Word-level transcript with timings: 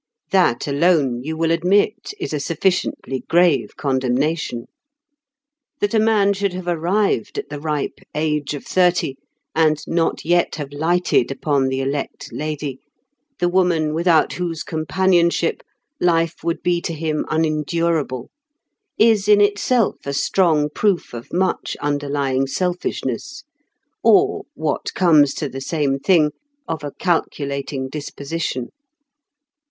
That 0.31 0.65
alone, 0.67 1.21
you 1.21 1.37
will 1.37 1.51
admit, 1.51 2.11
is 2.19 2.33
a 2.33 2.39
sufficiently 2.39 3.19
grave 3.29 3.75
condemnation. 3.77 4.65
That 5.79 5.93
a 5.93 5.99
man 5.99 6.33
should 6.33 6.53
have 6.53 6.67
arrived 6.67 7.37
at 7.37 7.49
the 7.49 7.59
ripe 7.59 7.99
age 8.15 8.55
of 8.55 8.65
thirty 8.65 9.17
and 9.53 9.79
not 9.85 10.25
yet 10.25 10.55
have 10.55 10.73
lighted 10.73 11.29
upon 11.29 11.67
the 11.67 11.81
elect 11.81 12.33
lady—the 12.33 13.47
woman 13.47 13.93
without 13.93 14.33
whose 14.33 14.63
companionship 14.63 15.61
life 15.99 16.43
would 16.43 16.63
be 16.63 16.81
to 16.81 16.95
him 16.95 17.23
unendurable 17.29 18.31
is 18.97 19.27
in 19.27 19.39
itself 19.39 19.97
a 20.07 20.13
strong 20.13 20.71
proof 20.71 21.13
of 21.13 21.31
much 21.31 21.77
underlying 21.79 22.47
selfishness, 22.47 23.43
or, 24.01 24.45
what 24.55 24.95
comes 24.95 25.35
to 25.35 25.47
the 25.47 25.61
same 25.61 25.99
thing, 25.99 26.31
of 26.67 26.83
a 26.83 26.89
calculating 26.97 27.87
disposition. 27.87 28.69